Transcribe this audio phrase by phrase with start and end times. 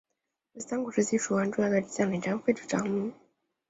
[0.53, 3.13] 为三国时期蜀汉重要将领张飞之长女。